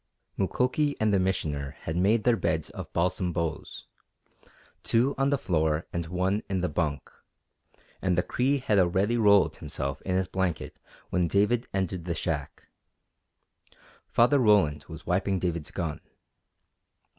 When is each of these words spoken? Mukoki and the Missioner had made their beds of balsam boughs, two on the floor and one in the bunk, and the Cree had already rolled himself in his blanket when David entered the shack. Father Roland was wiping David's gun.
Mukoki 0.35 0.95
and 0.99 1.13
the 1.13 1.19
Missioner 1.19 1.77
had 1.81 1.95
made 1.95 2.23
their 2.23 2.35
beds 2.35 2.71
of 2.71 2.91
balsam 2.91 3.31
boughs, 3.31 3.85
two 4.81 5.13
on 5.15 5.29
the 5.29 5.37
floor 5.37 5.85
and 5.93 6.07
one 6.07 6.41
in 6.49 6.57
the 6.57 6.67
bunk, 6.69 7.11
and 8.01 8.17
the 8.17 8.23
Cree 8.23 8.57
had 8.57 8.79
already 8.79 9.15
rolled 9.15 9.57
himself 9.57 10.01
in 10.01 10.15
his 10.15 10.27
blanket 10.27 10.79
when 11.11 11.27
David 11.27 11.67
entered 11.71 12.05
the 12.05 12.15
shack. 12.15 12.67
Father 14.07 14.39
Roland 14.39 14.85
was 14.87 15.05
wiping 15.05 15.37
David's 15.37 15.69
gun. 15.69 16.01